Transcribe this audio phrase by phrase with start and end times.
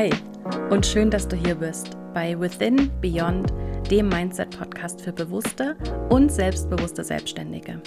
[0.00, 0.08] Hi
[0.70, 3.52] und schön, dass du hier bist bei Within Beyond,
[3.90, 5.76] dem Mindset-Podcast für bewusste
[6.08, 7.82] und selbstbewusste Selbstständige.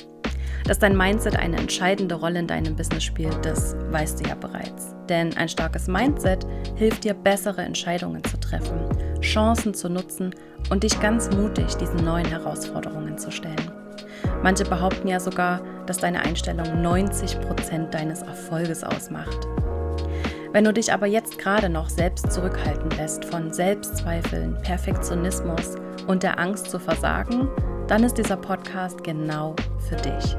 [0.65, 4.93] Dass dein Mindset eine entscheidende Rolle in deinem Business spielt, das weißt du ja bereits.
[5.09, 6.45] Denn ein starkes Mindset
[6.75, 8.79] hilft dir, bessere Entscheidungen zu treffen,
[9.21, 10.35] Chancen zu nutzen
[10.69, 13.71] und dich ganz mutig diesen neuen Herausforderungen zu stellen.
[14.43, 19.47] Manche behaupten ja sogar, dass deine Einstellung 90 Prozent deines Erfolges ausmacht.
[20.53, 26.37] Wenn du dich aber jetzt gerade noch selbst zurückhalten lässt von Selbstzweifeln, Perfektionismus und der
[26.39, 27.49] Angst zu versagen,
[27.87, 29.55] dann ist dieser Podcast genau
[29.89, 30.37] für dich.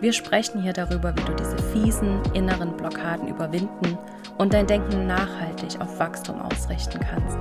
[0.00, 3.96] Wir sprechen hier darüber, wie du diese fiesen inneren Blockaden überwinden
[4.36, 7.38] und dein Denken nachhaltig auf Wachstum ausrichten kannst,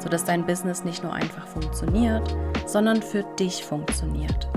[0.00, 2.32] sodass dein Business nicht nur einfach funktioniert,
[2.64, 4.48] sondern für dich funktioniert.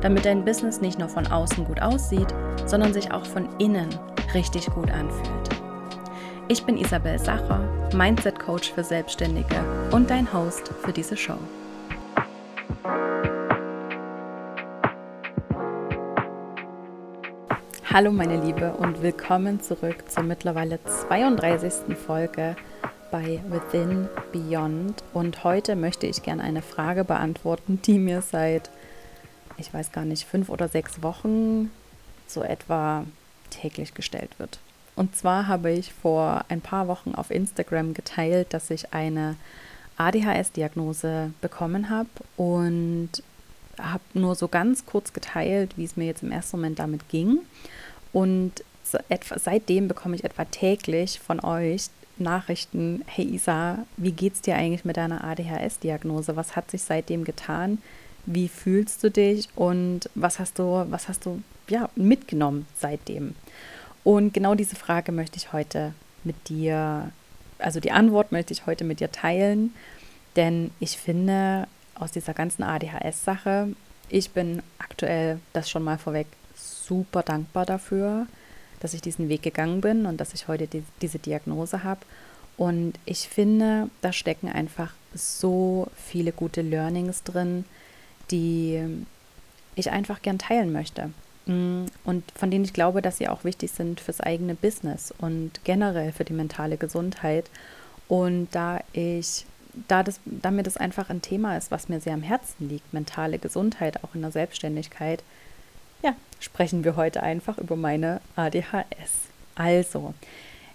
[0.00, 2.32] Damit dein Business nicht nur von außen gut aussieht,
[2.66, 3.88] sondern sich auch von innen
[4.32, 5.55] richtig gut anfühlt.
[6.48, 7.58] Ich bin Isabel Sacher,
[7.92, 11.38] Mindset Coach für Selbstständige und dein Host für diese Show.
[17.92, 21.96] Hallo meine Liebe und willkommen zurück zur mittlerweile 32.
[21.96, 22.54] Folge
[23.10, 25.02] bei Within Beyond.
[25.14, 28.70] Und heute möchte ich gerne eine Frage beantworten, die mir seit,
[29.56, 31.72] ich weiß gar nicht, fünf oder sechs Wochen
[32.28, 33.04] so etwa
[33.50, 34.60] täglich gestellt wird.
[34.96, 39.36] Und zwar habe ich vor ein paar Wochen auf Instagram geteilt, dass ich eine
[39.98, 43.10] ADHS-Diagnose bekommen habe und
[43.78, 47.40] habe nur so ganz kurz geteilt, wie es mir jetzt im ersten Moment damit ging.
[48.12, 54.86] Und seitdem bekomme ich etwa täglich von euch Nachrichten, hey Isa, wie geht's dir eigentlich
[54.86, 56.36] mit deiner ADHS-Diagnose?
[56.36, 57.78] Was hat sich seitdem getan?
[58.24, 63.34] Wie fühlst du dich und was hast du, was hast du ja, mitgenommen seitdem?
[64.06, 67.10] Und genau diese Frage möchte ich heute mit dir,
[67.58, 69.74] also die Antwort möchte ich heute mit dir teilen,
[70.36, 73.74] denn ich finde aus dieser ganzen ADHS-Sache,
[74.08, 78.28] ich bin aktuell, das schon mal vorweg, super dankbar dafür,
[78.78, 82.02] dass ich diesen Weg gegangen bin und dass ich heute die, diese Diagnose habe.
[82.56, 87.64] Und ich finde, da stecken einfach so viele gute Learnings drin,
[88.30, 88.84] die
[89.74, 91.10] ich einfach gern teilen möchte.
[91.46, 95.52] Mm, und von denen ich glaube, dass sie auch wichtig sind fürs eigene Business und
[95.64, 97.48] generell für die mentale Gesundheit.
[98.08, 99.46] Und da ich,
[99.88, 102.92] da, das, da mir das einfach ein Thema ist, was mir sehr am Herzen liegt,
[102.92, 105.22] mentale Gesundheit auch in der Selbstständigkeit,
[106.02, 109.28] ja, sprechen wir heute einfach über meine ADHS.
[109.54, 110.14] Also,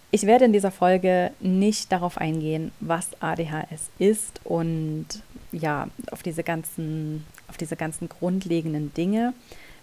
[0.09, 5.07] ich werde in dieser Folge nicht darauf eingehen, was ADHS ist und
[5.51, 9.33] ja, auf diese ganzen, auf diese ganzen grundlegenden Dinge.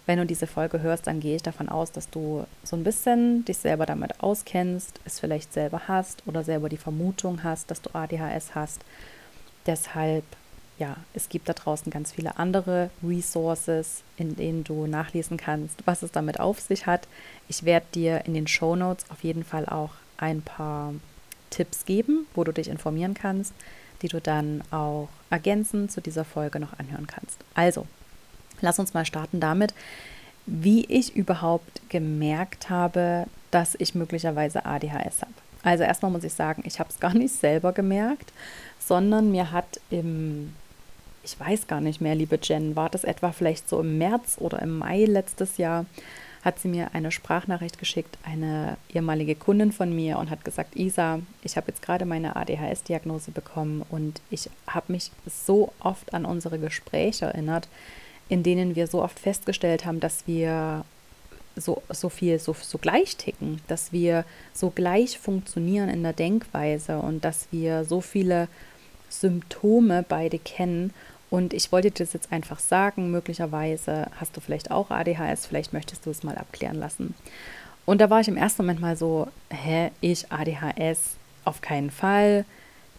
[0.09, 3.45] Wenn du diese Folge hörst, dann gehe ich davon aus, dass du so ein bisschen
[3.45, 7.91] dich selber damit auskennst, es vielleicht selber hast oder selber die Vermutung hast, dass du
[7.93, 8.81] ADHS hast.
[9.67, 10.23] Deshalb,
[10.79, 16.01] ja, es gibt da draußen ganz viele andere Resources, in denen du nachlesen kannst, was
[16.01, 17.07] es damit auf sich hat.
[17.47, 20.95] Ich werde dir in den Show Notes auf jeden Fall auch ein paar
[21.51, 23.53] Tipps geben, wo du dich informieren kannst,
[24.01, 27.37] die du dann auch ergänzend zu dieser Folge noch anhören kannst.
[27.53, 27.85] Also,
[28.61, 29.73] Lass uns mal starten damit,
[30.45, 35.33] wie ich überhaupt gemerkt habe, dass ich möglicherweise ADHS habe.
[35.63, 38.31] Also erstmal muss ich sagen, ich habe es gar nicht selber gemerkt,
[38.79, 40.53] sondern mir hat im,
[41.23, 44.61] ich weiß gar nicht mehr, liebe Jen, war das etwa vielleicht so im März oder
[44.61, 45.85] im Mai letztes Jahr,
[46.43, 51.19] hat sie mir eine Sprachnachricht geschickt, eine ehemalige Kundin von mir und hat gesagt, Isa,
[51.43, 56.57] ich habe jetzt gerade meine ADHS-Diagnose bekommen und ich habe mich so oft an unsere
[56.57, 57.67] Gespräche erinnert,
[58.29, 60.85] in denen wir so oft festgestellt haben, dass wir
[61.55, 64.23] so, so viel so, so gleich ticken, dass wir
[64.53, 68.47] so gleich funktionieren in der Denkweise und dass wir so viele
[69.09, 70.93] Symptome beide kennen.
[71.29, 75.73] Und ich wollte dir das jetzt einfach sagen, möglicherweise hast du vielleicht auch ADHS, vielleicht
[75.73, 77.13] möchtest du es mal abklären lassen.
[77.85, 81.15] Und da war ich im ersten Moment mal so, hä, ich ADHS?
[81.45, 82.45] Auf keinen Fall.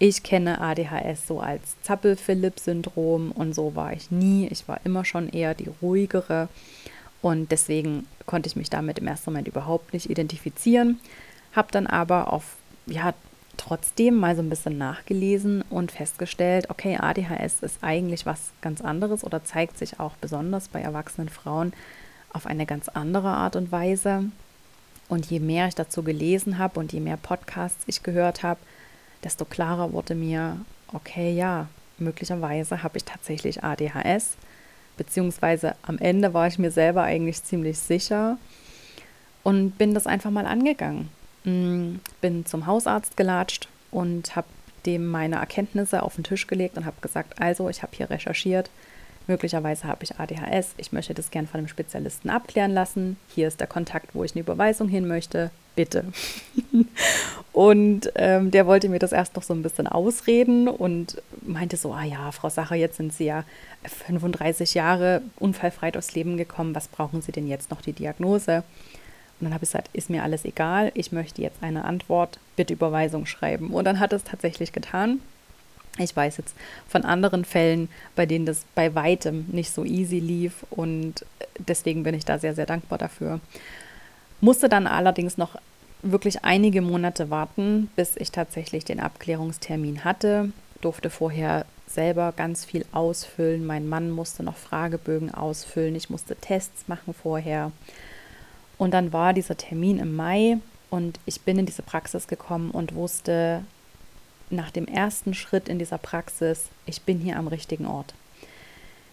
[0.02, 4.49] Ich kenne ADHS so als Zappel-Philipp-Syndrom und so war ich nie.
[4.49, 6.49] Ich war immer schon eher die ruhigere
[7.20, 10.99] und deswegen konnte ich mich damit im ersten Moment überhaupt nicht identifizieren.
[11.52, 12.56] Habe dann aber auf,
[12.87, 13.12] ja,
[13.58, 19.23] trotzdem mal so ein bisschen nachgelesen und festgestellt, okay, ADHS ist eigentlich was ganz anderes
[19.23, 21.75] oder zeigt sich auch besonders bei erwachsenen Frauen
[22.32, 24.25] auf eine ganz andere Art und Weise.
[25.11, 28.61] Und je mehr ich dazu gelesen habe und je mehr Podcasts ich gehört habe,
[29.25, 30.56] desto klarer wurde mir,
[30.93, 31.69] okay, ja,
[31.99, 34.37] möglicherweise habe ich tatsächlich ADHS,
[34.96, 38.38] beziehungsweise am Ende war ich mir selber eigentlich ziemlich sicher
[39.43, 41.08] und bin das einfach mal angegangen.
[41.44, 44.46] Mm, bin zum Hausarzt gelatscht, und habe
[44.87, 48.70] dem meine Erkenntnisse auf den Tisch gelegt und habe gesagt, also ich habe hier recherchiert,
[49.26, 53.61] möglicherweise habe ich ADHS, ich möchte das gern von einem Spezialisten abklären lassen, hier ist
[53.61, 56.05] der Kontakt, wo ich eine Überweisung hin möchte, bitte.
[57.52, 61.93] und ähm, der wollte mir das erst noch so ein bisschen ausreden und meinte so,
[61.93, 63.44] ah ja, Frau Sacher, jetzt sind Sie ja
[63.84, 68.62] 35 Jahre unfallfrei durchs Leben gekommen, was brauchen Sie denn jetzt noch die Diagnose?
[69.40, 72.75] Und dann habe ich gesagt, ist mir alles egal, ich möchte jetzt eine Antwort, bitte
[72.75, 73.70] Überweisung schreiben.
[73.70, 75.20] Und dann hat es tatsächlich getan.
[75.99, 76.55] Ich weiß jetzt
[76.88, 81.25] von anderen Fällen, bei denen das bei weitem nicht so easy lief und
[81.58, 83.40] deswegen bin ich da sehr, sehr dankbar dafür.
[84.40, 85.56] Musste dann allerdings noch
[86.02, 90.52] wirklich einige Monate warten, bis ich tatsächlich den Abklärungstermin hatte.
[90.81, 93.66] Durfte vorher selber ganz viel ausfüllen.
[93.66, 95.94] Mein Mann musste noch Fragebögen ausfüllen.
[95.94, 97.72] Ich musste Tests machen vorher.
[98.78, 100.58] Und dann war dieser Termin im Mai
[100.88, 103.62] und ich bin in diese Praxis gekommen und wusste
[104.48, 108.14] nach dem ersten Schritt in dieser Praxis, ich bin hier am richtigen Ort.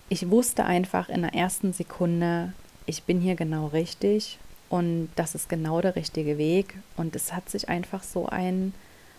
[0.09, 2.53] Ich wusste einfach in der ersten Sekunde,
[2.85, 6.75] ich bin hier genau richtig und das ist genau der richtige Weg.
[6.95, 8.73] Und es hat sich einfach so ein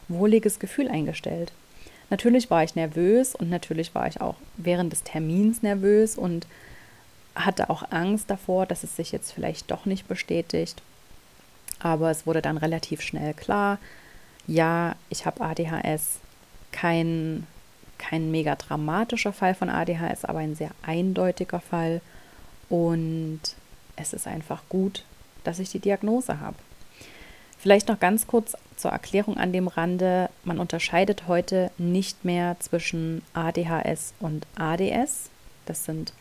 [0.08, 1.52] wohliges Gefühl eingestellt.
[2.10, 6.46] Natürlich war ich nervös und natürlich war ich auch während des Termins nervös und
[7.34, 10.82] hatte auch Angst davor, dass es sich jetzt vielleicht doch nicht bestätigt.
[11.80, 13.78] Aber es wurde dann relativ schnell klar,
[14.46, 16.20] ja, ich habe ADHS,
[16.72, 17.46] kein,
[17.98, 22.00] kein mega dramatischer Fall von ADHS, aber ein sehr eindeutiger Fall.
[22.70, 23.40] Und
[23.96, 25.04] es ist einfach gut,
[25.44, 26.56] dass ich die Diagnose habe.
[27.58, 30.30] Vielleicht noch ganz kurz zur Erklärung an dem Rande.
[30.44, 35.30] Man unterscheidet heute nicht mehr zwischen ADHS und ADS.
[35.66, 36.12] Das sind,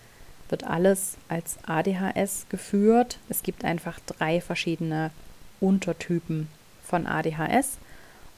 [0.50, 3.20] wird alles als ADHS geführt.
[3.30, 5.12] Es gibt einfach drei verschiedene
[5.60, 6.50] Untertypen
[6.84, 7.78] von ADHS.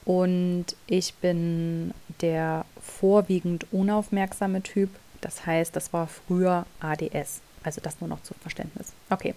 [0.04, 4.90] Und ich bin der vorwiegend unaufmerksame Typ.
[5.22, 7.40] Das heißt, das war früher ADS.
[7.62, 8.92] Also das nur noch zum Verständnis.
[9.10, 9.34] Okay,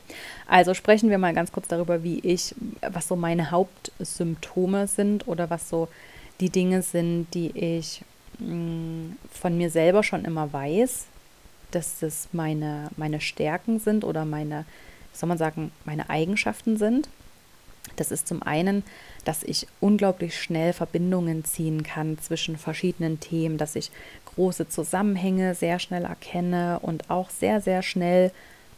[0.47, 5.49] also sprechen wir mal ganz kurz darüber, wie ich, was so meine Hauptsymptome sind oder
[5.49, 5.89] was so
[6.39, 8.01] die Dinge sind, die ich
[8.39, 11.05] mh, mm, von mir selber schon immer weiß,
[11.71, 14.65] dass das meine, meine Stärken sind oder meine,
[15.11, 17.09] soll man sagen, meine Eigenschaften sind.
[17.97, 18.83] Das ist zum einen,
[19.25, 23.91] dass ich unglaublich schnell Verbindungen ziehen kann zwischen verschiedenen Themen, dass ich
[24.35, 28.31] große Zusammenhänge sehr schnell erkenne und auch sehr, sehr schnell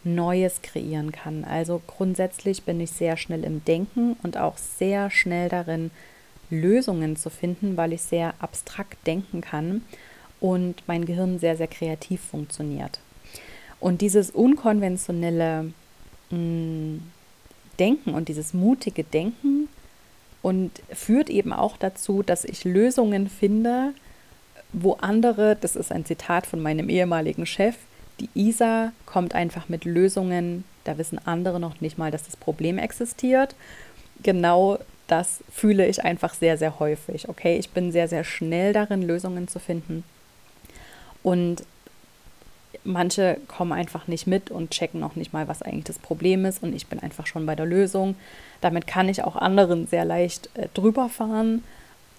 [0.04, 1.44] Neues kreieren kann.
[1.44, 5.92] Also grundsätzlich bin ich sehr schnell im Denken und auch sehr schnell darin,
[6.52, 9.82] Lösungen zu finden, weil ich sehr abstrakt denken kann
[10.40, 13.00] und mein Gehirn sehr, sehr kreativ funktioniert.
[13.80, 15.74] Und dieses unkonventionelle
[16.30, 16.98] mm,
[17.80, 19.68] Denken und dieses mutige Denken
[20.42, 23.94] und führt eben auch dazu, dass ich Lösungen finde,
[24.76, 27.76] wo andere, das ist ein Zitat von meinem ehemaligen Chef,
[28.20, 32.78] die ISA kommt einfach mit Lösungen, da wissen andere noch nicht mal, dass das Problem
[32.78, 33.56] existiert.
[34.22, 37.30] Genau das fühle ich einfach sehr, sehr häufig.
[37.30, 40.04] Okay, ich bin sehr, sehr schnell darin, Lösungen zu finden.
[41.24, 41.64] Und
[42.84, 46.64] manche kommen einfach nicht mit und checken noch nicht mal, was eigentlich das Problem ist.
[46.64, 48.16] Und ich bin einfach schon bei der Lösung.
[48.62, 51.64] Damit kann ich auch anderen sehr leicht äh, drüber fahren.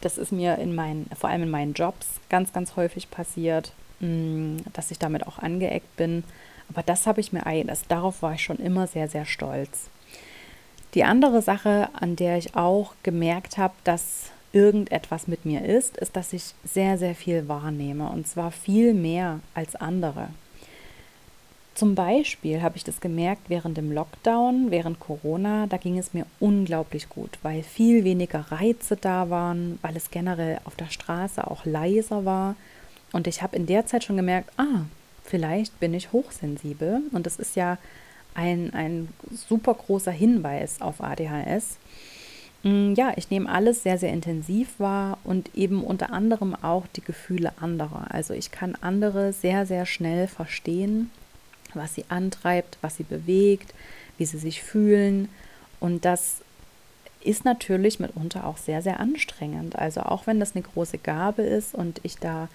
[0.00, 4.58] Das ist mir in meinen, vor allem in meinen Jobs ganz, ganz häufig passiert, mm,
[4.72, 6.24] dass ich damit auch angeeckt bin.
[6.68, 9.88] Aber das habe ich mir das, darauf war ich schon immer sehr, sehr stolz.
[10.94, 16.16] Die andere Sache, an der ich auch gemerkt habe, dass irgendetwas mit mir ist, ist,
[16.16, 20.28] dass ich sehr, sehr viel wahrnehme und zwar viel mehr als andere.
[21.76, 26.24] Zum Beispiel habe ich das gemerkt während dem Lockdown, während Corona, da ging es mir
[26.40, 31.66] unglaublich gut, weil viel weniger Reize da waren, weil es generell auf der Straße auch
[31.66, 32.56] leiser war.
[33.12, 34.86] Und ich habe in der Zeit schon gemerkt, ah,
[35.22, 37.02] vielleicht bin ich hochsensibel.
[37.12, 37.76] Und das ist ja
[38.32, 41.76] ein, ein super großer Hinweis auf ADHS.
[42.62, 47.02] Mm, ja, ich nehme alles sehr, sehr intensiv wahr und eben unter anderem auch die
[47.02, 48.06] Gefühle anderer.
[48.08, 51.10] Also ich kann andere sehr, sehr schnell verstehen
[51.76, 53.74] was sie antreibt, was sie bewegt,
[54.18, 55.28] wie sie sich fühlen.
[55.80, 56.36] Und das
[57.22, 59.76] ist natürlich mitunter auch sehr, sehr anstrengend.
[59.76, 62.48] Also auch wenn das eine große Gabe ist und ich da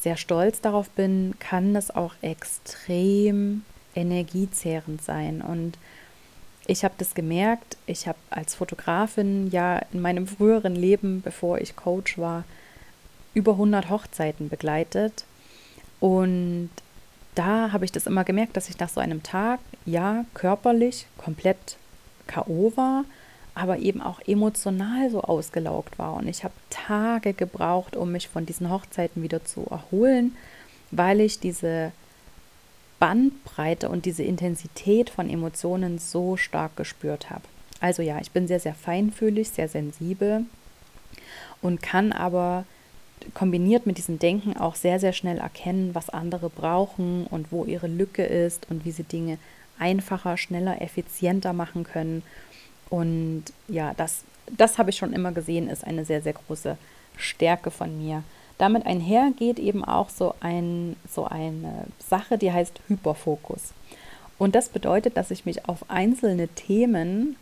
[0.00, 3.62] sehr stolz darauf bin, kann das auch extrem
[3.94, 5.42] energiezehrend sein.
[5.42, 5.78] Und
[6.66, 11.76] ich habe das gemerkt, ich habe als Fotografin ja in meinem früheren Leben, bevor ich
[11.76, 12.44] Coach war,
[13.34, 15.24] über 100 Hochzeiten begleitet.
[16.00, 16.70] Und
[17.34, 21.76] da habe ich das immer gemerkt, dass ich nach so einem Tag, ja, körperlich komplett
[22.26, 22.72] K.O.
[22.76, 23.04] war,
[23.54, 26.14] aber eben auch emotional so ausgelaugt war.
[26.14, 30.36] Und ich habe Tage gebraucht, um mich von diesen Hochzeiten wieder zu erholen,
[30.90, 31.92] weil ich diese
[32.98, 37.42] Bandbreite und diese Intensität von Emotionen so stark gespürt habe.
[37.80, 40.44] Also ja, ich bin sehr, sehr feinfühlig, sehr sensibel
[41.60, 42.64] und kann aber
[43.34, 47.86] kombiniert mit diesem Denken auch sehr, sehr schnell erkennen, was andere brauchen und wo ihre
[47.86, 49.38] Lücke ist und wie sie Dinge
[49.78, 52.22] einfacher, schneller, effizienter machen können.
[52.90, 54.24] Und ja, das,
[54.56, 56.76] das habe ich schon immer gesehen, ist eine sehr, sehr große
[57.16, 58.22] Stärke von mir.
[58.58, 63.72] Damit einher geht eben auch so, ein, so eine Sache, die heißt Hyperfokus.
[64.38, 67.36] Und das bedeutet, dass ich mich auf einzelne Themen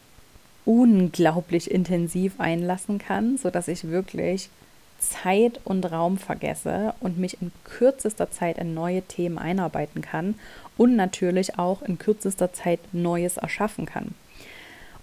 [0.64, 4.50] unglaublich intensiv einlassen kann, sodass ich wirklich
[5.00, 10.36] Zeit und Raum vergesse und mich in kürzester Zeit in neue Themen einarbeiten kann
[10.76, 14.14] und natürlich auch in kürzester Zeit Neues erschaffen kann.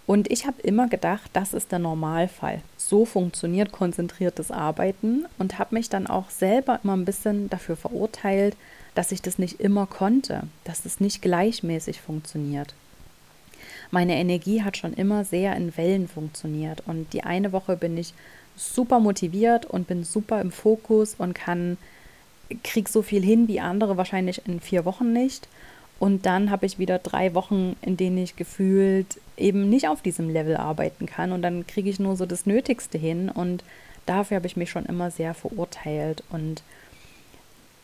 [0.06, 2.62] Und ich habe immer gedacht, das ist der Normalfall.
[2.78, 8.56] So funktioniert konzentriertes Arbeiten und habe mich dann auch selber immer ein bisschen dafür verurteilt,
[8.96, 12.74] dass ich das nicht immer konnte, dass es nicht gleichmäßig funktioniert.
[13.92, 18.14] Meine Energie hat schon immer sehr in Wellen funktioniert und die eine Woche bin ich
[18.58, 21.78] super motiviert und bin super im Fokus und kann
[22.64, 25.48] krieg so viel hin wie andere wahrscheinlich in vier Wochen nicht.
[26.00, 30.30] Und dann habe ich wieder drei Wochen, in denen ich gefühlt eben nicht auf diesem
[30.30, 31.32] Level arbeiten kann.
[31.32, 33.30] Und dann kriege ich nur so das Nötigste hin.
[33.30, 33.64] Und
[34.06, 36.24] dafür habe ich mich schon immer sehr verurteilt.
[36.30, 36.62] Und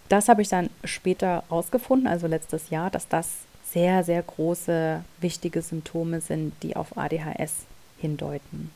[0.10, 3.30] das habe ich dann später rausgefunden, also letztes Jahr, dass das
[3.64, 7.66] sehr, sehr große, wichtige Symptome sind, die auf ADHS
[7.98, 8.70] hindeuten.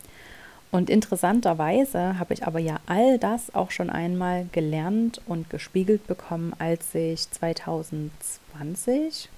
[0.69, 6.53] Und interessanterweise habe ich aber ja all das auch schon einmal gelernt und gespiegelt bekommen,
[6.59, 9.29] als ich 2020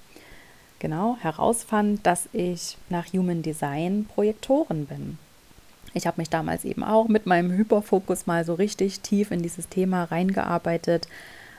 [0.80, 5.18] genau herausfand, dass ich nach Human Design Projektoren bin.
[5.94, 9.68] Ich habe mich damals eben auch mit meinem Hyperfokus mal so richtig tief in dieses
[9.68, 11.06] Thema reingearbeitet,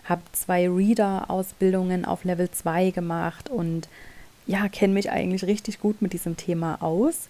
[0.06, 3.88] habe zwei Reader-Ausbildungen auf Level 2 gemacht und
[4.48, 7.30] ja, kenne mich eigentlich richtig gut mit diesem Thema aus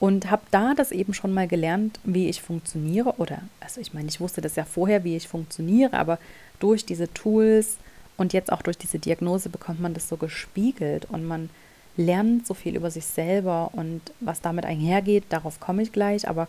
[0.00, 3.14] und habe da das eben schon mal gelernt, wie ich funktioniere.
[3.18, 6.18] Oder, also ich meine, ich wusste das ja vorher, wie ich funktioniere, aber
[6.58, 7.78] durch diese Tools
[8.16, 11.50] und jetzt auch durch diese Diagnose bekommt man das so gespiegelt und man
[11.96, 16.28] lernt so viel über sich selber und was damit einhergeht, darauf komme ich gleich.
[16.28, 16.48] Aber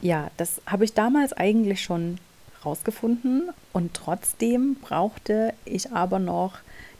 [0.00, 2.18] ja, das habe ich damals eigentlich schon
[2.64, 6.58] rausgefunden und trotzdem brauchte ich aber noch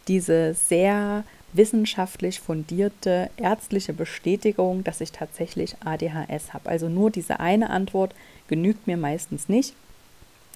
[0.08, 6.68] diese sehr wissenschaftlich fundierte ärztliche Bestätigung, dass ich tatsächlich ADHS habe.
[6.68, 8.14] Also nur diese eine Antwort
[8.48, 9.74] genügt mir meistens nicht.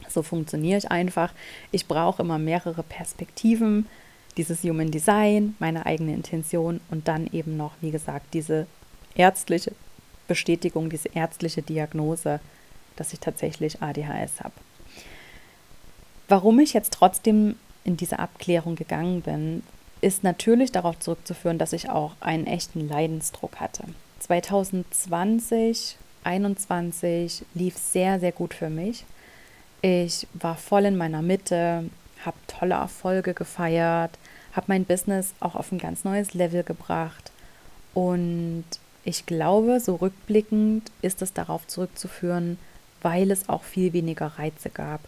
[0.08, 1.32] So funktioniere ich einfach.
[1.70, 3.86] Ich brauche immer mehrere Perspektiven,
[4.36, 8.66] dieses Human Design, meine eigene Intention und dann eben noch, wie gesagt, diese
[9.14, 9.72] ärztliche
[10.28, 12.40] Bestätigung, diese ärztliche Diagnose,
[12.96, 14.54] dass ich tatsächlich ADHS habe.
[16.28, 19.62] Warum ich jetzt trotzdem in diese Abklärung gegangen bin,
[20.06, 23.82] ist natürlich darauf zurückzuführen, dass ich auch einen echten Leidensdruck hatte.
[24.20, 29.04] 2020, 2021 lief sehr, sehr gut für mich.
[29.82, 31.90] Ich war voll in meiner Mitte,
[32.24, 34.12] habe tolle Erfolge gefeiert,
[34.52, 37.32] habe mein Business auch auf ein ganz neues Level gebracht.
[37.92, 38.64] Und
[39.02, 42.58] ich glaube, so rückblickend ist es darauf zurückzuführen,
[43.02, 45.00] weil es auch viel weniger Reize gab.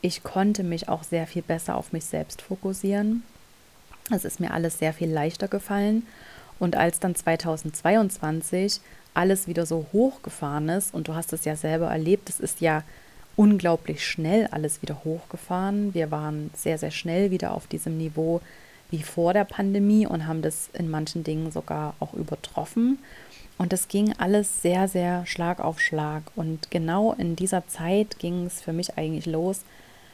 [0.00, 3.22] Ich konnte mich auch sehr viel besser auf mich selbst fokussieren
[4.12, 6.06] es ist mir alles sehr viel leichter gefallen.
[6.58, 8.80] Und als dann 2022
[9.14, 12.82] alles wieder so hochgefahren ist, und du hast es ja selber erlebt, es ist ja
[13.36, 15.94] unglaublich schnell alles wieder hochgefahren.
[15.94, 18.40] Wir waren sehr, sehr schnell wieder auf diesem Niveau
[18.90, 22.98] wie vor der Pandemie und haben das in manchen Dingen sogar auch übertroffen.
[23.56, 26.22] Und das ging alles sehr, sehr Schlag auf Schlag.
[26.34, 29.62] Und genau in dieser Zeit ging es für mich eigentlich los,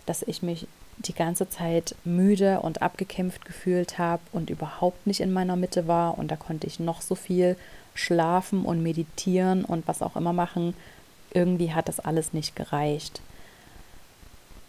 [0.04, 0.66] dass ich mich
[1.08, 6.18] die ganze Zeit müde und abgekämpft gefühlt habe und überhaupt nicht in meiner Mitte war.
[6.18, 7.56] Und da konnte ich noch so viel
[7.94, 10.74] schlafen und meditieren und was auch immer machen.
[11.32, 13.20] Irgendwie hat das alles nicht gereicht.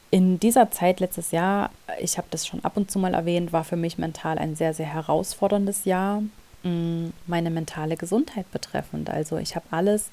[0.10, 3.66] In dieser Zeit letztes Jahr, ich habe das schon ab und zu mal erwähnt, war
[3.66, 6.22] für mich mental ein sehr, sehr herausforderndes Jahr,
[6.64, 9.10] mm, meine mentale Gesundheit betreffend.
[9.10, 10.10] Also ich habe alles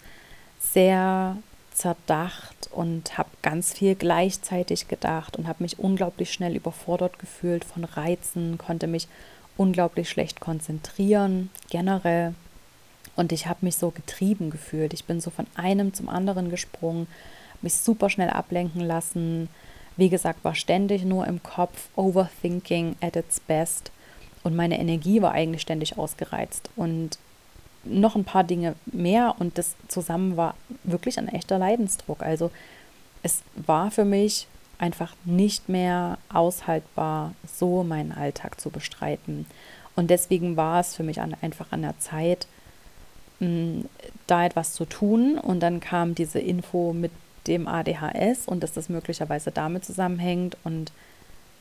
[0.59, 1.37] sehr
[1.75, 7.85] zerdacht und habe ganz viel gleichzeitig gedacht und habe mich unglaublich schnell überfordert gefühlt von
[7.85, 9.09] Reizen, konnte mich
[9.57, 12.35] unglaublich schlecht konzentrieren, generell.
[13.16, 14.93] Und ich habe mich so getrieben gefühlt.
[14.93, 17.07] Ich bin so von einem zum anderen gesprungen,
[17.62, 19.49] mich super schnell ablenken lassen.
[19.97, 23.93] Wie gesagt, war ständig nur im Kopf, Overthinking at its best.
[24.43, 26.69] Und meine Energie war eigentlich ständig ausgereizt.
[26.76, 27.19] Und
[27.85, 30.54] noch ein paar Dinge mehr und das zusammen war
[30.85, 32.23] wirklich ein echter Leidensdruck.
[32.23, 32.50] Also
[33.23, 34.47] es war für mich
[34.79, 39.47] einfach nicht mehr aushaltbar, so meinen Alltag zu bestreiten.
[39.97, 42.47] Und deswegen war es für mich an, einfach an der Zeit,
[43.41, 43.85] mh,
[44.26, 45.38] da etwas zu tun.
[45.38, 47.12] Und dann kam diese Info mit
[47.47, 50.57] dem ADHS und dass das möglicherweise damit zusammenhängt.
[50.64, 50.93] Und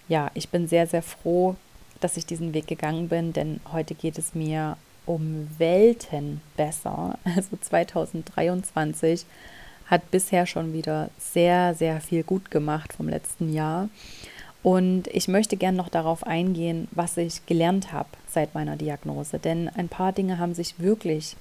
[0.08, 1.56] ja, ich bin sehr, sehr froh,
[2.00, 7.18] dass ich diesen Weg gegangen bin, denn heute geht es mir um Welten besser.
[7.24, 9.26] Also 2023
[9.88, 13.90] hat bisher schon wieder sehr, sehr viel gut gemacht vom letzten Jahr.
[14.64, 19.38] Und ich möchte gern noch darauf eingehen, was ich gelernt habe seit meiner Diagnose.
[19.38, 21.36] Denn ein paar Dinge haben sich wirklich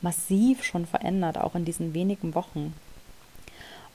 [0.00, 2.74] massiv schon verändert, auch in diesen wenigen Wochen.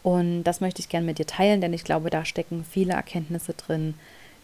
[0.04, 3.54] Und das möchte ich gern mit dir teilen, denn ich glaube, da stecken viele Erkenntnisse
[3.54, 3.94] drin,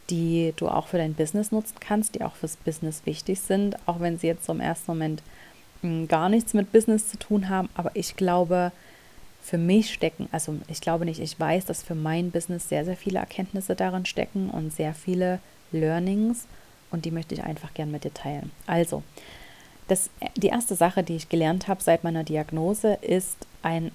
[0.09, 3.99] die du auch für dein Business nutzen kannst, die auch fürs Business wichtig sind, auch
[3.99, 5.23] wenn sie jetzt so im ersten Moment
[5.81, 7.69] hm, gar nichts mit Business zu tun haben.
[7.75, 8.71] Aber ich glaube,
[9.41, 12.97] für mich stecken, also ich glaube nicht, ich weiß, dass für mein Business sehr, sehr
[12.97, 15.39] viele Erkenntnisse darin stecken und sehr viele
[15.71, 16.47] Learnings
[16.91, 18.51] und die möchte ich einfach gern mit dir teilen.
[18.67, 19.03] Also,
[19.87, 23.91] das, die erste Sache, die ich gelernt habe seit meiner Diagnose, ist ein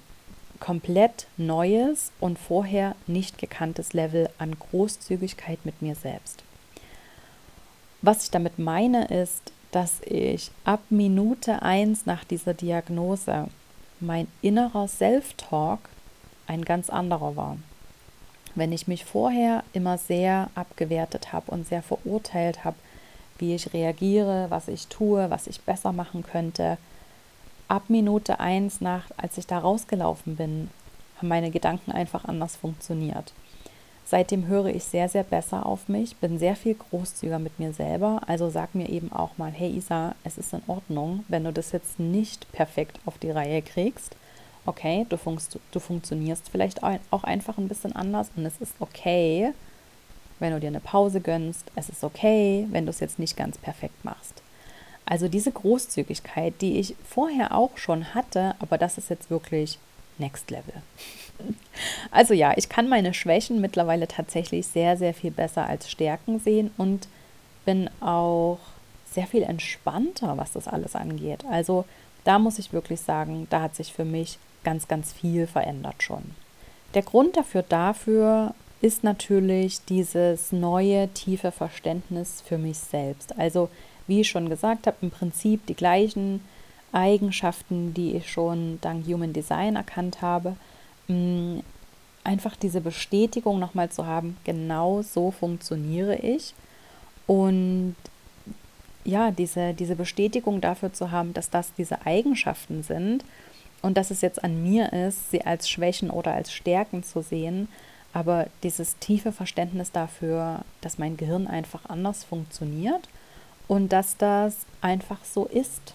[0.59, 6.43] komplett neues und vorher nicht gekanntes Level an Großzügigkeit mit mir selbst.
[8.01, 13.47] Was ich damit meine, ist, dass ich ab Minute 1 nach dieser Diagnose
[13.99, 15.79] mein innerer Self-Talk
[16.47, 17.57] ein ganz anderer war.
[18.55, 22.77] Wenn ich mich vorher immer sehr abgewertet habe und sehr verurteilt habe,
[23.37, 26.77] wie ich reagiere, was ich tue, was ich besser machen könnte,
[27.69, 30.69] ab Minute 1 nach, als ich da rausgelaufen bin,
[31.17, 33.33] haben meine Gedanken einfach anders funktioniert.
[34.05, 38.21] Seitdem höre ich sehr, sehr besser auf mich, bin sehr viel großzügiger mit mir selber.
[38.25, 41.71] Also sag mir eben auch mal, hey Isa, es ist in Ordnung, wenn du das
[41.71, 44.15] jetzt nicht perfekt auf die Reihe kriegst.
[44.65, 49.53] Okay, du, funst, du funktionierst vielleicht auch einfach ein bisschen anders und es ist okay,
[50.39, 51.71] wenn du dir eine Pause gönnst.
[51.75, 54.41] Es ist okay, wenn du es jetzt nicht ganz perfekt machst.
[55.09, 59.79] Also diese Großzügigkeit, die ich vorher auch schon hatte, aber das ist jetzt wirklich
[60.19, 60.73] Next Level.
[62.11, 66.69] Also ja, ich kann meine Schwächen mittlerweile tatsächlich sehr, sehr viel besser als Stärken sehen
[66.77, 67.07] und
[67.63, 68.59] bin auch
[69.09, 71.45] sehr viel entspannter, was das alles angeht.
[71.49, 71.85] Also
[72.25, 76.35] da muss ich wirklich sagen, da hat sich für mich ganz, ganz viel verändert schon.
[76.93, 83.39] Der Grund dafür dafür ist natürlich dieses neue, tiefe Verständnis für mich selbst.
[83.39, 83.69] Also
[84.09, 86.41] wie ich schon gesagt habe, im Prinzip die gleichen
[86.91, 90.55] Eigenschaften, die ich schon dank Human Design erkannt habe.
[91.07, 91.59] Mm,
[92.23, 96.53] einfach diese Bestätigung nochmal zu haben, genau so funktioniere ich.
[97.27, 97.95] Und
[99.05, 103.23] ja, diese, diese Bestätigung dafür zu haben, dass das diese Eigenschaften sind
[103.81, 107.69] und dass es jetzt an mir ist, sie als Schwächen oder als Stärken zu sehen,
[108.13, 113.07] aber dieses tiefe Verständnis dafür, dass mein Gehirn einfach anders funktioniert
[113.69, 115.93] und dass das einfach so ist.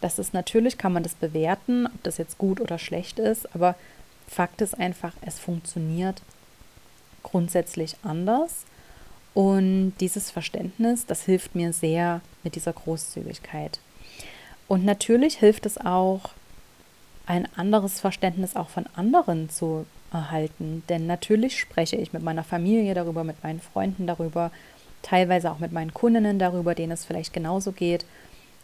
[0.00, 3.74] Das ist natürlich, kann man das bewerten, ob das jetzt gut oder schlecht ist, aber
[4.26, 6.22] Fakt ist einfach, es funktioniert
[7.22, 8.64] grundsätzlich anders.
[9.34, 13.80] Und dieses Verständnis, das hilft mir sehr mit dieser Großzügigkeit.
[14.68, 16.30] Und natürlich hilft es auch,
[17.26, 20.82] ein anderes Verständnis auch von anderen zu erhalten.
[20.88, 24.50] Denn natürlich spreche ich mit meiner Familie darüber, mit meinen Freunden darüber,
[25.02, 28.04] teilweise auch mit meinen Kundinnen darüber, denen es vielleicht genauso geht.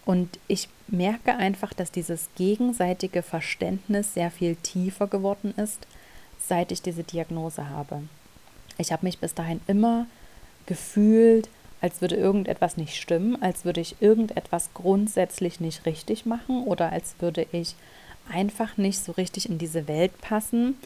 [0.04, 5.86] Und ich merke einfach, dass dieses gegenseitige Verständnis sehr viel tiefer geworden ist,
[6.38, 8.02] seit ich diese Diagnose habe.
[8.78, 10.06] Ich habe mich bis dahin immer
[10.66, 11.48] gefühlt,
[11.80, 17.16] als würde irgendetwas nicht stimmen, als würde ich irgendetwas grundsätzlich nicht richtig machen oder als
[17.18, 17.74] würde ich
[18.32, 20.76] einfach nicht so richtig in diese Welt passen.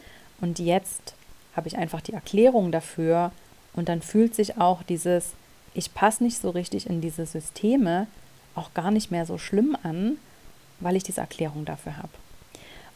[0.41, 1.15] Und jetzt
[1.55, 3.31] habe ich einfach die Erklärung dafür
[3.73, 5.33] und dann fühlt sich auch dieses
[5.73, 8.07] ich passe nicht so richtig in diese Systeme
[8.55, 10.17] auch gar nicht mehr so schlimm an,
[10.79, 12.09] weil ich diese Erklärung dafür habe.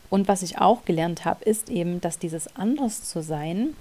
[0.09, 3.75] Und was ich auch gelernt habe, ist eben, dass dieses anders zu sein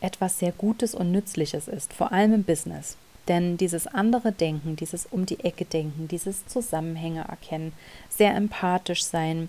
[0.00, 2.96] etwas sehr Gutes und Nützliches ist, vor allem im Business.
[3.28, 7.72] Denn dieses andere Denken, dieses um die Ecke Denken, dieses Zusammenhänge erkennen,
[8.10, 9.48] sehr empathisch sein,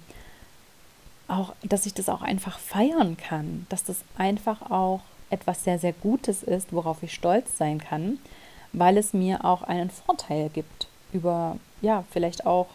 [1.27, 5.91] auch, dass ich das auch einfach feiern kann, dass das einfach auch etwas sehr, sehr
[5.91, 8.19] Gutes ist, worauf ich stolz sein kann
[8.77, 12.67] weil es mir auch einen Vorteil gibt über, ja, vielleicht auch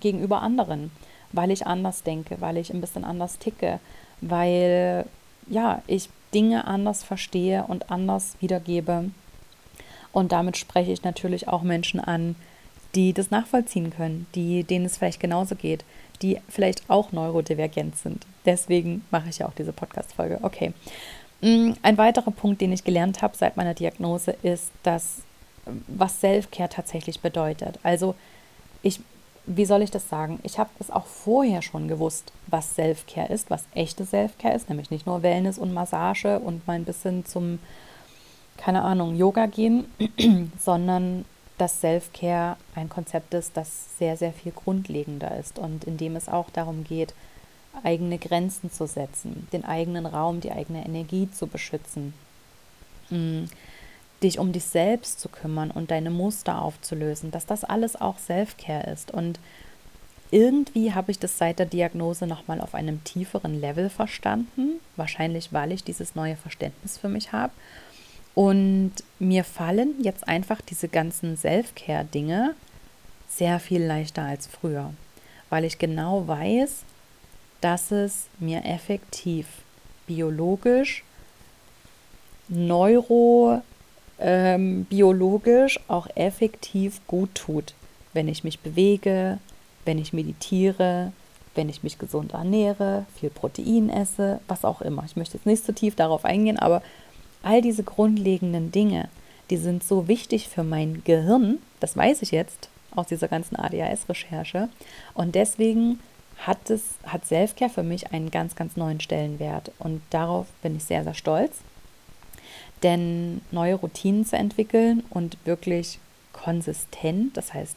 [0.00, 0.90] gegenüber anderen,
[1.32, 3.78] weil ich anders denke, weil ich ein bisschen anders ticke,
[4.20, 5.04] weil,
[5.48, 9.10] ja, ich Dinge anders verstehe und anders wiedergebe.
[10.12, 12.36] Und damit spreche ich natürlich auch Menschen an,
[12.94, 15.84] die das nachvollziehen können, die, denen es vielleicht genauso geht,
[16.22, 18.26] die vielleicht auch neurodivergent sind.
[18.46, 20.38] Deswegen mache ich ja auch diese Podcast-Folge.
[20.42, 20.72] Okay.
[21.40, 25.22] Mm, ein weiterer Punkt, den ich gelernt habe seit meiner Diagnose, ist, dass
[25.86, 27.78] was Self-Care tatsächlich bedeutet.
[27.82, 28.14] Also
[28.82, 29.00] ich,
[29.46, 30.40] wie soll ich das sagen?
[30.42, 34.90] Ich habe es auch vorher schon gewusst, was Self-Care ist, was echte Self-Care ist, nämlich
[34.90, 37.58] nicht nur Wellness und Massage und mal ein bisschen zum,
[38.56, 39.86] keine Ahnung, Yoga gehen,
[40.58, 41.24] sondern
[41.58, 46.28] dass Self-Care ein Konzept ist, das sehr, sehr viel grundlegender ist und in dem es
[46.28, 47.14] auch darum geht,
[47.82, 52.14] eigene Grenzen zu setzen, den eigenen Raum, die eigene Energie zu beschützen,
[53.10, 53.44] mm,
[54.24, 58.90] dich um dich selbst zu kümmern und deine Muster aufzulösen, dass das alles auch Self-Care
[58.90, 59.12] ist.
[59.12, 59.38] Und
[60.30, 65.70] irgendwie habe ich das seit der Diagnose nochmal auf einem tieferen Level verstanden, wahrscheinlich weil
[65.70, 67.52] ich dieses neue Verständnis für mich habe
[68.34, 72.54] und mir fallen jetzt einfach diese ganzen Self-Care-Dinge
[73.28, 74.92] sehr viel leichter als früher,
[75.50, 76.82] weil ich genau weiß,
[77.60, 79.46] dass es mir effektiv
[80.06, 81.04] biologisch,
[82.48, 83.73] neurobiologisch
[84.18, 84.86] ähm,
[85.88, 87.74] auch effektiv gut tut,
[88.12, 89.38] wenn ich mich bewege,
[89.84, 91.12] wenn ich meditiere,
[91.54, 95.04] wenn ich mich gesund ernähre, viel Protein esse, was auch immer.
[95.04, 96.82] Ich möchte jetzt nicht so tief darauf eingehen, aber
[97.44, 99.10] All diese grundlegenden Dinge,
[99.50, 104.70] die sind so wichtig für mein Gehirn, das weiß ich jetzt aus dieser ganzen ADHS-Recherche.
[105.12, 106.00] Und deswegen
[106.38, 106.58] hat
[107.06, 109.72] hat Selfcare für mich einen ganz, ganz neuen Stellenwert.
[109.78, 111.58] Und darauf bin ich sehr, sehr stolz.
[112.82, 115.98] Denn neue Routinen zu entwickeln und wirklich
[116.32, 117.76] konsistent, das heißt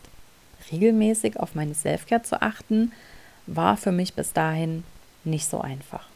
[0.72, 2.92] regelmäßig auf meine Selfcare zu achten,
[3.46, 4.84] war für mich bis dahin
[5.24, 6.08] nicht so einfach.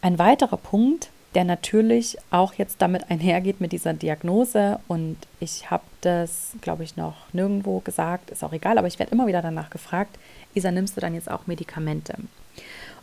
[0.00, 5.84] Ein weiterer Punkt, der natürlich auch jetzt damit einhergeht mit dieser Diagnose und ich habe
[6.00, 9.70] das, glaube ich, noch nirgendwo gesagt, ist auch egal, aber ich werde immer wieder danach
[9.70, 10.18] gefragt,
[10.54, 12.14] Isa, nimmst du dann jetzt auch Medikamente?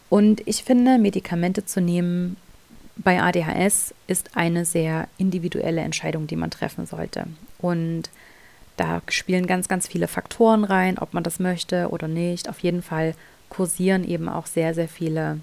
[0.10, 2.38] Und ich finde, Medikamente zu nehmen
[2.98, 7.28] bei ADHS ist eine sehr individuelle Entscheidung, die man treffen sollte.
[7.60, 8.10] Und
[8.78, 12.50] da spielen ganz, ganz viele Faktoren rein, ob man das möchte oder nicht.
[12.50, 13.16] Auf jeden Fall
[13.50, 15.40] kursieren eben auch sehr, sehr viele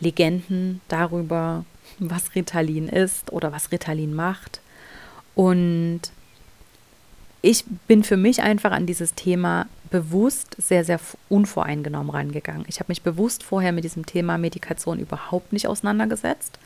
[0.00, 1.64] Legenden darüber,
[1.98, 4.60] was Ritalin ist oder was Ritalin macht.
[5.34, 6.00] Und
[7.40, 12.64] ich bin für mich einfach an dieses Thema bewusst sehr, sehr unvoreingenommen rangegangen.
[12.66, 16.58] Ich habe mich bewusst vorher mit diesem Thema Medikation überhaupt nicht auseinandergesetzt,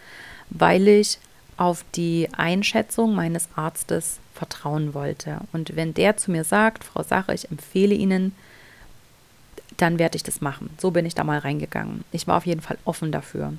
[0.48, 1.18] weil ich
[1.58, 5.40] auf die Einschätzung meines Arztes vertrauen wollte.
[5.52, 8.32] Und wenn der zu mir sagt, Frau Sache, ich empfehle Ihnen
[9.76, 10.70] dann werde ich das machen.
[10.78, 12.04] So bin ich da mal reingegangen.
[12.12, 13.52] Ich war auf jeden Fall offen dafür.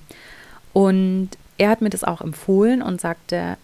[0.74, 3.58] Und er hat mir das auch empfohlen und sagte,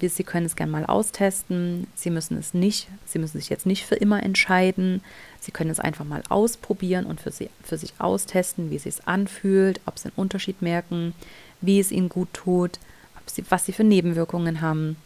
[0.00, 1.86] Sie können es gerne mal austesten.
[1.94, 5.02] Sie müssen es nicht, Sie müssen sich jetzt nicht für immer entscheiden.
[5.40, 9.06] Sie können es einfach mal ausprobieren und für, sie, für sich austesten, wie es sich
[9.06, 11.14] anfühlt, ob Sie einen Unterschied merken,
[11.60, 12.78] wie es Ihnen gut tut,
[13.26, 14.96] sie, was Sie für Nebenwirkungen haben.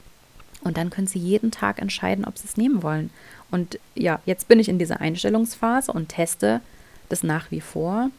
[0.63, 3.11] Und dann können Sie jeden Tag entscheiden, ob Sie es nehmen wollen.
[3.51, 6.61] Und ja, jetzt bin ich in dieser Einstellungsphase und teste
[7.09, 8.11] das nach wie vor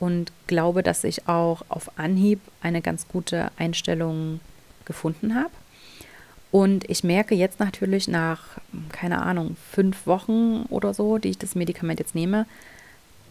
[0.00, 4.40] und glaube, dass ich auch auf Anhieb eine ganz gute Einstellung
[4.84, 5.50] gefunden habe.
[6.54, 8.60] Und ich merke jetzt natürlich nach,
[8.92, 12.46] keine Ahnung, fünf Wochen oder so, die ich das Medikament jetzt nehme,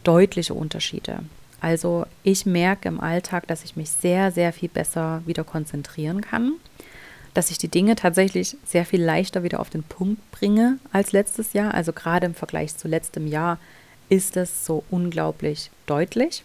[0.04, 1.20] deutliche Unterschiede.
[1.62, 6.56] Also ich merke im Alltag, dass ich mich sehr, sehr viel besser wieder konzentrieren kann,
[7.34, 11.54] dass ich die Dinge tatsächlich sehr viel leichter wieder auf den Punkt bringe als letztes
[11.54, 11.74] Jahr.
[11.74, 13.58] Also gerade im Vergleich zu letztem Jahr
[14.10, 16.44] ist es so unglaublich deutlich.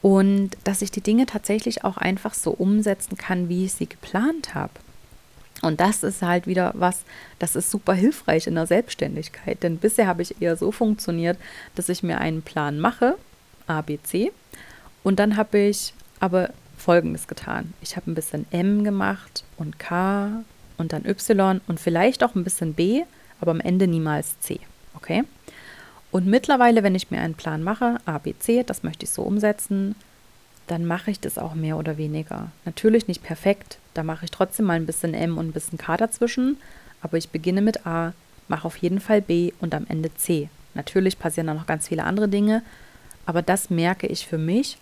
[0.00, 4.54] Und dass ich die Dinge tatsächlich auch einfach so umsetzen kann, wie ich sie geplant
[4.54, 4.70] habe.
[5.62, 7.04] Und das ist halt wieder was,
[7.38, 9.62] das ist super hilfreich in der Selbstständigkeit.
[9.62, 11.38] Denn bisher habe ich eher so funktioniert,
[11.74, 13.16] dass ich mir einen Plan mache,
[13.66, 14.32] A, B, C.
[15.02, 17.72] Und dann habe ich aber Folgendes getan.
[17.80, 20.44] Ich habe ein bisschen M gemacht und K
[20.76, 23.02] und dann Y und vielleicht auch ein bisschen B,
[23.40, 24.60] aber am Ende niemals C.
[24.94, 25.24] Okay?
[26.10, 29.22] Und mittlerweile, wenn ich mir einen Plan mache, A, B, C, das möchte ich so
[29.22, 29.94] umsetzen,
[30.66, 32.50] dann mache ich das auch mehr oder weniger.
[32.64, 35.96] Natürlich nicht perfekt, da mache ich trotzdem mal ein bisschen M und ein bisschen K
[35.96, 36.58] dazwischen,
[37.00, 38.12] aber ich beginne mit A,
[38.48, 40.48] mache auf jeden Fall B und am Ende C.
[40.74, 42.62] Natürlich passieren da noch ganz viele andere Dinge,
[43.24, 44.78] aber das merke ich für mich.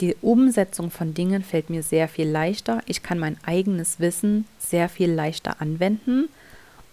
[0.00, 2.80] Die Umsetzung von Dingen fällt mir sehr viel leichter.
[2.86, 6.28] Ich kann mein eigenes Wissen sehr viel leichter anwenden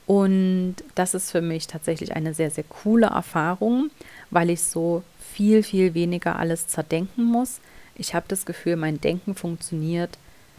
[0.07, 3.91] und das ist für mich tatsächlich eine sehr, sehr coole Erfahrung,
[4.31, 7.59] weil ich so viel, viel weniger alles zerdenken muss.
[7.97, 10.17] Ich habe das Gefühl, mein Denken funktioniert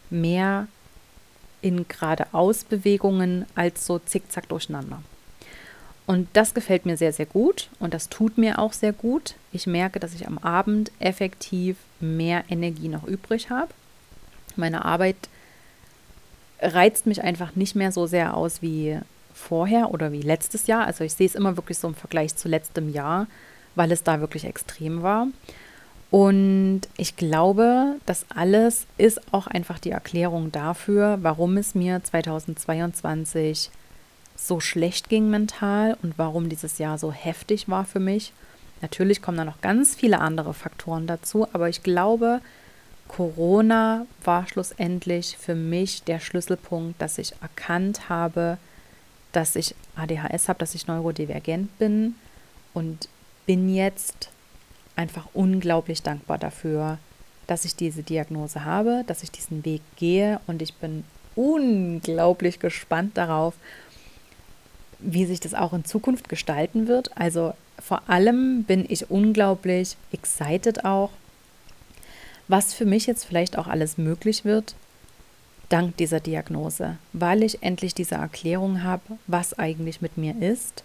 [0.09, 0.67] mehr
[1.61, 5.01] in geradeaus-Bewegungen als so zickzack durcheinander.
[6.05, 9.35] Und das gefällt mir sehr, sehr gut und das tut mir auch sehr gut.
[9.51, 13.71] Ich merke, dass ich am Abend effektiv mehr Energie noch übrig habe.
[14.55, 15.15] Meine Arbeit
[16.61, 18.97] reizt mich einfach nicht mehr so sehr aus wie
[19.33, 20.85] vorher oder wie letztes Jahr.
[20.85, 23.27] Also ich sehe es immer wirklich so im Vergleich zu letztem Jahr,
[23.75, 25.27] weil es da wirklich extrem war.
[26.11, 33.69] Und ich glaube, das alles ist auch einfach die Erklärung dafür, warum es mir 2022
[34.35, 38.33] so schlecht ging mental und warum dieses Jahr so heftig war für mich.
[38.81, 42.41] Natürlich kommen da noch ganz viele andere Faktoren dazu, aber ich glaube,
[43.07, 48.57] Corona war schlussendlich für mich der Schlüsselpunkt, dass ich erkannt habe,
[49.31, 52.15] dass ich ADHS habe, dass ich neurodivergent bin
[52.73, 53.09] und
[53.45, 54.29] bin jetzt
[54.99, 56.97] einfach unglaublich dankbar dafür,
[57.47, 63.17] dass ich diese Diagnose habe, dass ich diesen Weg gehe und ich bin unglaublich gespannt
[63.17, 63.55] darauf,
[64.99, 67.17] wie sich das auch in Zukunft gestalten wird.
[67.17, 71.11] Also vor allem bin ich unglaublich excited auch,
[72.49, 74.75] was für mich jetzt vielleicht auch alles möglich wird,
[75.69, 80.83] dank dieser Diagnose, weil ich endlich diese Erklärung habe, was eigentlich mit mir ist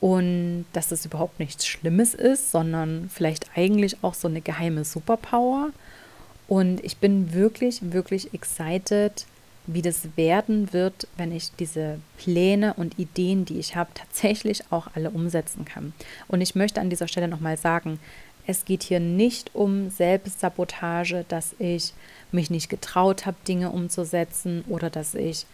[0.00, 5.70] und dass es überhaupt nichts Schlimmes ist, sondern vielleicht eigentlich auch so eine geheime Superpower.
[6.46, 9.26] Und ich bin wirklich, wirklich excited,
[9.66, 14.88] wie das werden wird, wenn ich diese Pläne und Ideen, die ich habe, tatsächlich auch
[14.94, 15.92] alle umsetzen kann.
[16.26, 17.98] Und ich möchte an dieser Stelle nochmal sagen,
[18.46, 21.92] es geht hier nicht um Selbstsabotage, dass ich
[22.32, 25.44] mich nicht getraut habe, Dinge umzusetzen oder dass ich,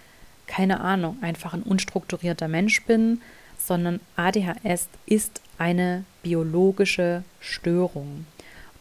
[0.47, 3.21] keine Ahnung, einfach ein unstrukturierter Mensch bin,
[3.67, 8.27] sondern ADHS ist eine biologische Störung.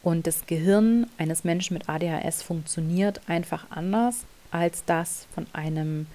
[0.02, 6.08] Und das Gehirn eines Menschen mit ADHS funktioniert einfach anders als das von einem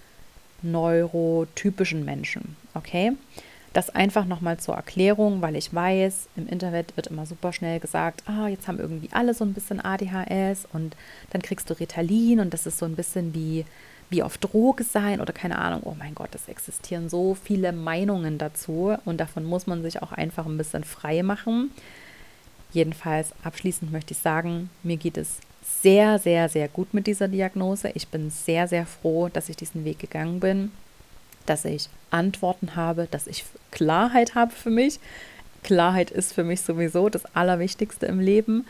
[0.63, 2.57] neurotypischen Menschen.
[2.75, 3.13] Okay?
[3.79, 8.25] Das einfach nochmal zur Erklärung, weil ich weiß, im Internet wird immer super schnell gesagt,
[8.27, 10.97] ah, jetzt haben irgendwie alle so ein bisschen ADHS und
[11.31, 13.65] dann kriegst du Ritalin und das ist so ein bisschen wie,
[14.11, 15.83] wie auf Droge sein oder keine Ahnung.
[15.85, 20.11] Oh mein Gott, es existieren so viele Meinungen dazu und davon muss man sich auch
[20.11, 21.71] einfach ein bisschen frei machen.
[22.73, 27.93] Jedenfalls abschließend möchte ich sagen, mir geht es sehr, sehr, sehr gut mit dieser Diagnose.
[27.95, 30.73] Ich bin sehr, sehr froh, dass ich diesen Weg gegangen bin
[31.49, 35.01] dass ich Antworten habe, dass ich Klarheit habe für mich.
[35.63, 38.67] Klarheit ist für mich sowieso das Allerwichtigste im Leben,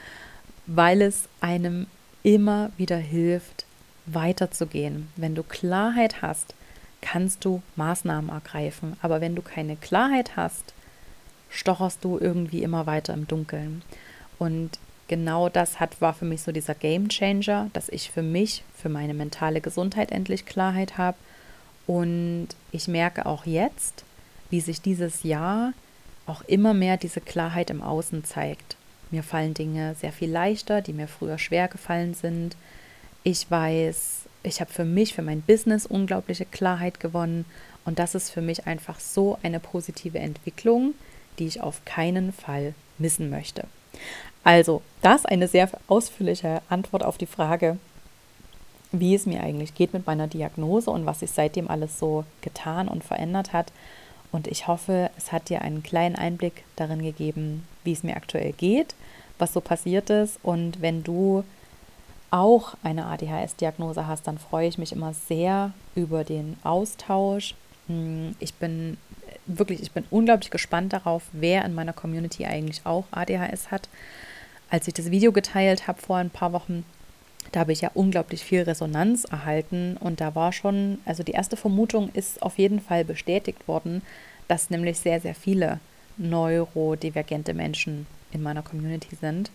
[0.66, 1.86] weil es einem
[2.22, 3.64] immer wieder hilft,
[4.06, 5.08] weiterzugehen.
[5.16, 6.54] Wenn du Klarheit hast,
[7.00, 8.96] kannst du Maßnahmen ergreifen.
[9.02, 10.72] Aber wenn du keine Klarheit hast,
[11.50, 13.82] stocherst du irgendwie immer weiter im Dunkeln.
[14.38, 18.62] Und genau das hat, war für mich so dieser Game Changer, dass ich für mich,
[18.76, 21.16] für meine mentale Gesundheit endlich Klarheit habe
[21.88, 24.04] und ich merke auch jetzt,
[24.50, 25.72] wie sich dieses Jahr
[26.26, 28.76] auch immer mehr diese Klarheit im Außen zeigt.
[29.10, 32.56] Mir fallen Dinge sehr viel leichter, die mir früher schwer gefallen sind.
[33.24, 37.46] Ich weiß, ich habe für mich, für mein Business unglaubliche Klarheit gewonnen.
[37.86, 40.92] Und das ist für mich einfach so eine positive Entwicklung,
[41.38, 43.64] die ich auf keinen Fall missen möchte.
[44.44, 47.78] Also, das eine sehr ausführliche Antwort auf die Frage,
[48.92, 52.88] wie es mir eigentlich geht mit meiner Diagnose und was sich seitdem alles so getan
[52.88, 53.72] und verändert hat.
[54.32, 58.52] Und ich hoffe, es hat dir einen kleinen Einblick darin gegeben, wie es mir aktuell
[58.52, 58.94] geht,
[59.38, 60.38] was so passiert ist.
[60.42, 61.44] Und wenn du
[62.30, 67.54] auch eine ADHS-Diagnose hast, dann freue ich mich immer sehr über den Austausch.
[67.86, 68.98] Hm, ich bin
[69.46, 73.88] wirklich, ich bin unglaublich gespannt darauf, wer in meiner Community eigentlich auch ADHS hat.
[74.70, 76.84] Als ich das Video geteilt habe vor ein paar Wochen,
[77.52, 81.56] da habe ich ja unglaublich viel Resonanz erhalten und da war schon, also die erste
[81.56, 84.02] Vermutung ist auf jeden Fall bestätigt worden,
[84.48, 85.80] dass nämlich sehr, sehr viele
[86.16, 89.50] neurodivergente Menschen in meiner Community sind.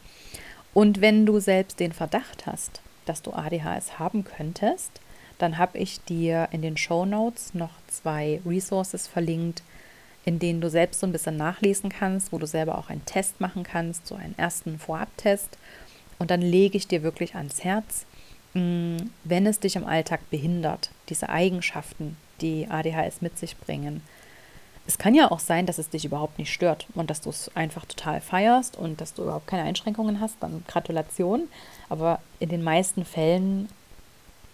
[0.73, 5.01] Und wenn du selbst den Verdacht hast, dass du ADHS haben könntest,
[5.37, 9.61] dann habe ich dir in den Show Notes noch zwei Resources verlinkt,
[10.25, 13.41] in denen du selbst so ein bisschen nachlesen kannst, wo du selber auch einen Test
[13.41, 15.57] machen kannst, so einen ersten Vorabtest
[16.23, 18.05] und dann lege ich dir wirklich ans Herz,
[18.53, 24.01] mm, wenn es dich im Alltag behindert, diese Eigenschaften, die ADHS mit sich bringen.
[24.87, 27.53] Es kann ja auch sein, dass es dich überhaupt nicht stört und dass du es
[27.57, 31.49] einfach total feierst und dass du überhaupt keine Einschränkungen hast, dann Gratulation.
[31.89, 33.67] Aber in den meisten Fällen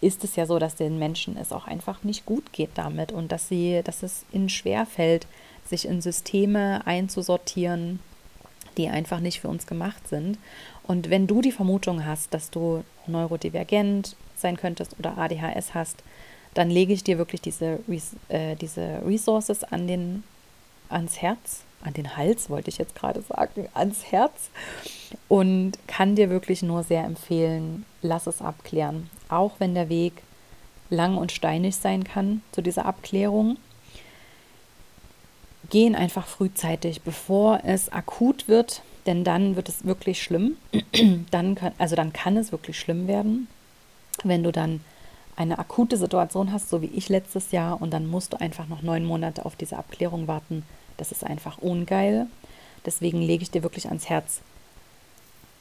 [0.02, 3.32] ist es ja so, dass den Menschen es auch einfach nicht gut geht damit und
[3.32, 5.28] dass sie, dass es ihnen schwer fällt,
[5.68, 8.00] sich in Systeme einzusortieren,
[8.80, 10.40] die einfach nicht für uns gemacht sind.
[10.90, 16.02] Und wenn du die Vermutung hast, dass du neurodivergent sein könntest oder ADHS hast,
[16.56, 17.78] dann lege ich dir wirklich diese,
[18.28, 20.24] äh, diese Resources an den,
[20.90, 24.50] ans Herz, an den Hals, wollte ich jetzt gerade sagen, ans Herz
[25.28, 29.12] und kann dir wirklich nur sehr empfehlen, lass es abklären.
[29.30, 30.24] Auch wenn der Weg
[30.90, 33.58] lang und steinig sein kann zu dieser Abklärung.
[35.70, 40.58] Gehen einfach frühzeitig, bevor es akut wird, denn dann wird es wirklich schlimm.
[41.32, 43.48] dann kann, also dann kann es wirklich schlimm werden,
[44.24, 44.82] wenn du dann
[45.36, 48.82] eine akute Situation hast, so wie ich letztes Jahr, und dann musst du einfach noch
[48.82, 50.64] neun Monate auf diese Abklärung warten.
[50.98, 52.28] Das ist einfach ungeil.
[52.86, 54.42] Deswegen lege ich dir wirklich ans Herz.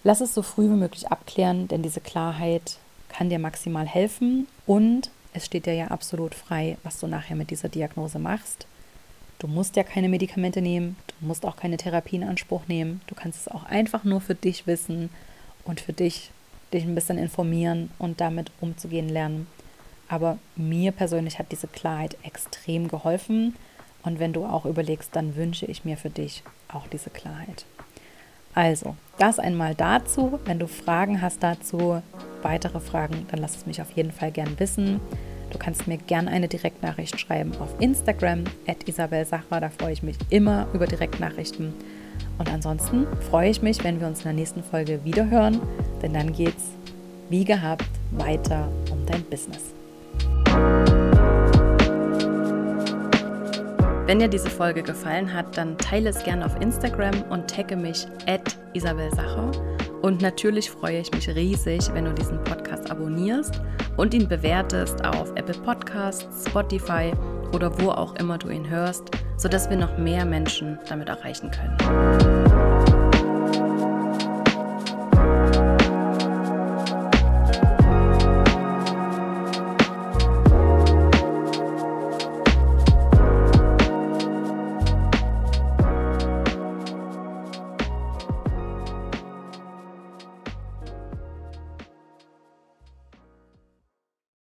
[0.02, 5.10] Lass es so früh wie möglich abklären, denn diese Klarheit kann dir maximal helfen und
[5.32, 8.66] es steht dir ja absolut frei, was du nachher mit dieser Diagnose machst.
[9.38, 13.00] Du musst ja keine Medikamente nehmen, du musst auch keine Therapie in Anspruch nehmen.
[13.06, 15.10] Du kannst es auch einfach nur für dich wissen
[15.64, 16.32] und für dich
[16.72, 19.46] dich ein bisschen informieren und damit umzugehen lernen.
[20.08, 23.54] Aber mir persönlich hat diese Klarheit extrem geholfen.
[24.02, 27.64] Und wenn du auch überlegst, dann wünsche ich mir für dich auch diese Klarheit.
[28.54, 30.40] Also, das einmal dazu.
[30.44, 32.02] Wenn du Fragen hast dazu,
[32.42, 35.00] weitere Fragen, dann lass es mich auf jeden Fall gern wissen.
[35.50, 39.60] Du kannst mir gerne eine Direktnachricht schreiben auf Instagram, at Isabel Sachra.
[39.60, 41.72] Da freue ich mich immer über Direktnachrichten.
[42.38, 45.60] Und ansonsten freue ich mich, wenn wir uns in der nächsten Folge wieder hören,
[46.02, 46.64] denn dann geht's
[47.30, 49.74] wie gehabt weiter um dein Business.
[54.06, 58.06] Wenn dir diese Folge gefallen hat, dann teile es gerne auf Instagram und tagge mich
[58.26, 59.50] at Isabel Sacher.
[60.02, 63.60] Und natürlich freue ich mich riesig, wenn du diesen Podcast abonnierst
[63.96, 67.12] und ihn bewertest auf Apple Podcasts, Spotify
[67.52, 72.47] oder wo auch immer du ihn hörst, sodass wir noch mehr Menschen damit erreichen können.